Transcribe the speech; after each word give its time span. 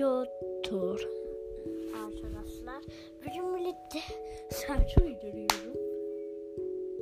Yoktur. 0.00 1.08
Arkadaşlar 2.04 2.82
bugün 3.26 3.56
birlikte 3.56 3.98
serçe 4.50 5.00
uyduruyorum. 5.00 5.74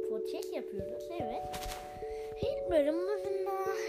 Podcast 0.08 0.54
yapıyoruz 0.54 1.04
evet. 1.10 1.42
İlk 2.42 2.70
bölümümüzde 2.70 3.28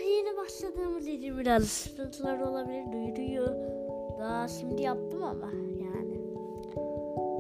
yeni 0.10 0.38
başladığımız 0.38 1.08
için 1.08 1.40
biraz 1.40 1.64
sıkıntılar 1.64 2.40
olabilir 2.40 2.92
duyuruyor. 2.92 3.56
Daha 4.20 4.48
şimdi 4.48 4.82
yaptım 4.82 5.24
ama 5.24 5.52
yani. 5.82 6.20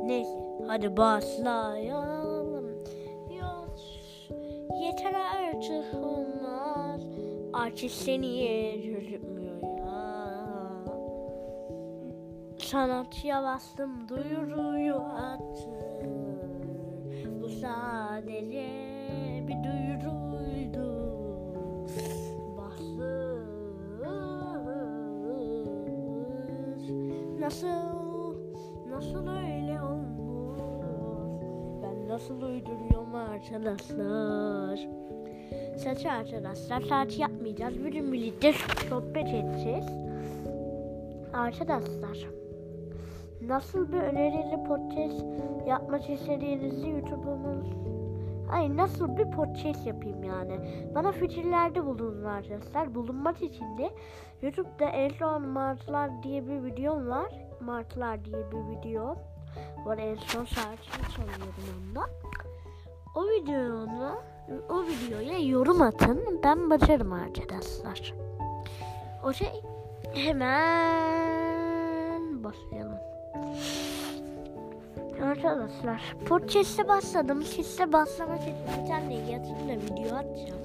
Neyse 0.05 0.39
hadi 0.67 0.97
başlayalım. 0.97 2.83
Yok 3.39 3.75
yeter 4.81 5.13
artık 5.13 5.93
olmaz. 5.93 7.01
Artık 7.53 7.91
seni 7.91 8.27
yerim 8.27 9.38
Sanatçıya 12.71 13.43
bastım 13.43 14.09
duyuruyor 14.09 15.01
artık. 15.15 16.09
Bu 17.41 17.49
sadece 17.49 18.67
bir 19.47 19.63
duyuruydu. 19.63 20.89
Bastır. 22.57 23.39
Nasıl, 27.39 28.35
nasıl 28.89 29.27
öyle 29.27 29.81
olmuş? 29.81 30.59
Ben 31.83 32.07
nasıl 32.07 32.41
uyduruyorum 32.41 33.15
arkadaşlar? 33.15 34.87
Saç 35.77 36.05
arkadaşlar 36.05 36.81
saç 36.81 37.19
yapmayacağız. 37.19 37.85
Bugün 37.85 38.13
birlikte 38.13 38.53
sohbet 38.89 39.27
edeceğiz. 39.27 39.85
Arkadaşlar 41.33 42.39
nasıl 43.49 43.91
bir 43.91 43.97
önerili 43.97 44.63
podcast 44.63 45.25
yapmak 45.67 46.09
istediğinizi 46.09 46.89
YouTube'umuz 46.89 47.67
Ay 48.51 48.77
nasıl 48.77 49.17
bir 49.17 49.31
podcast 49.31 49.87
yapayım 49.87 50.23
yani. 50.23 50.59
Bana 50.95 51.11
fikirlerde 51.11 51.85
bulunun 51.85 52.23
arkadaşlar. 52.23 52.95
Bulunmak 52.95 53.41
için 53.41 53.77
de 53.77 53.91
YouTube'da 54.41 54.85
en 54.85 55.09
son 55.09 55.47
Martılar 55.47 56.23
diye 56.23 56.47
bir 56.47 56.63
videom 56.63 57.09
var. 57.09 57.33
Martılar 57.61 58.25
diye 58.25 58.51
bir 58.51 58.77
video 58.77 59.17
var. 59.85 59.97
En 59.97 60.15
son 60.15 60.45
şarkısını 60.45 61.05
çalıyorum 61.15 61.53
onda. 61.79 62.01
O 63.15 63.23
videonu 63.23 64.15
o 64.69 64.83
videoya 64.83 65.39
yorum 65.39 65.81
atın. 65.81 66.39
Ben 66.43 66.69
bakarım 66.69 67.13
arkadaşlar. 67.13 68.13
O 69.23 69.33
şey 69.33 69.63
hemen 70.13 70.53
başlayalım. 72.43 73.18
Arkadaşlar 75.23 76.15
podcast'e 76.25 76.87
başladım. 76.87 77.43
Sizde 77.43 77.93
başlamak 77.93 78.41
için 78.41 78.55
bir 78.81 78.87
tane 78.87 79.13
yatırımda 79.13 79.73
video 79.73 80.15
atacağım. 80.15 80.61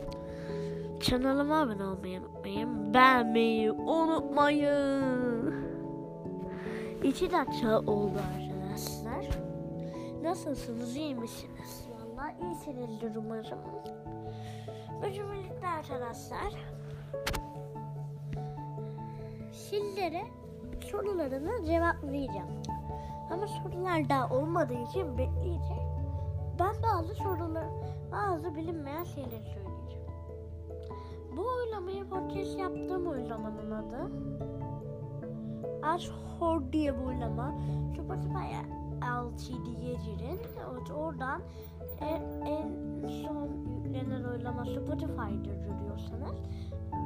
Kanalıma 1.10 1.60
abone 1.60 1.84
olmayı 1.84 2.20
unutmayın. 2.20 2.94
Beğenmeyi 2.94 3.72
unutmayın. 3.72 5.54
İki 7.02 7.32
dakika 7.32 7.78
oldu 7.78 8.18
arkadaşlar. 8.36 9.38
Nasılsınız? 10.22 10.96
iyi 10.96 11.14
misiniz? 11.14 11.88
Valla 11.90 12.34
iyisinizdir 12.42 13.16
umarım. 13.16 13.58
Bugün 14.98 15.32
birlikte 15.32 15.68
arkadaşlar 15.68 16.52
sizlere 19.52 20.22
sorularını 20.84 21.64
cevaplayacağım. 21.66 22.48
Ama 23.30 23.46
sorular 23.46 24.08
daha 24.08 24.28
olmadığı 24.36 24.82
için 24.90 25.18
bekleyeceğim. 25.18 25.84
Ben 26.58 26.74
bazı 26.82 27.14
sorular, 27.14 27.68
bazı 28.12 28.54
bilinmeyen 28.54 29.04
şeyleri 29.04 29.30
söyleyeceğim. 29.30 30.06
Bu 31.36 31.46
oylamayı 31.56 32.08
podcast 32.08 32.58
yaptığım 32.58 33.06
oylamanın 33.06 33.70
adı 33.70 34.10
Ashore 35.82 36.72
diye 36.72 36.94
bir 36.98 37.06
oylama. 37.06 37.54
Spotify'a 37.94 38.64
LTD'ye 39.02 39.94
girin. 39.94 40.40
Evet, 40.72 40.90
oradan 40.96 41.42
son 41.98 42.43
oylama 44.54 44.64
Spotify'da 44.64 45.54
görüyorsanız 45.54 46.38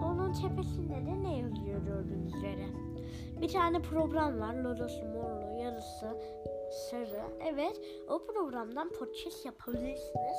onun 0.04 0.32
tepesinde 0.32 0.94
de 0.94 1.22
ne 1.22 1.36
yazıyor 1.38 1.80
gördüğünüz 1.86 2.34
üzere. 2.34 2.66
Bir 3.40 3.48
tane 3.48 3.82
program 3.82 4.40
var. 4.40 4.54
Lodosu 4.54 5.04
morlu, 5.04 5.62
yarısı 5.62 6.06
sarı. 6.90 7.22
Evet 7.52 7.80
o 8.08 8.18
programdan 8.18 8.88
podcast 8.88 9.46
yapabilirsiniz. 9.46 10.38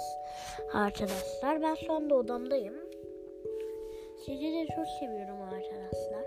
Arkadaşlar 0.73 1.61
ben 1.61 1.75
şu 1.75 1.93
anda 1.93 2.15
odamdayım. 2.15 2.75
Sizi 4.25 4.45
de 4.45 4.67
çok 4.75 4.87
seviyorum 4.99 5.41
arkadaşlar. 5.41 6.25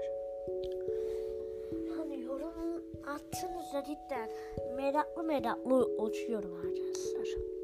Hani 1.96 2.20
yorum 2.20 2.82
attığınızda 3.06 3.84
cidden 3.84 4.30
meraklı 4.76 5.22
meraklı 5.22 5.84
uçuyorum 5.84 6.54
arkadaşlar. 6.54 7.61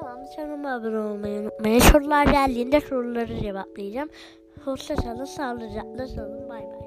Tamam 0.00 0.20
kanalıma 0.36 0.74
abone 0.74 0.98
olmayı 0.98 1.40
unutmayın. 1.40 1.78
Sorular 1.78 2.26
geldiğinde 2.26 2.80
soruları 2.80 3.40
cevaplayacağım. 3.40 4.08
Hoşça 4.64 4.94
kalın, 4.96 5.24
sağlıcakla 5.24 6.06
kalın. 6.16 6.48
Bay 6.48 6.62
bay. 6.62 6.85